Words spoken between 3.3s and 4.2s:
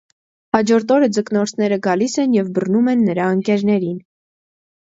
ընկերներին։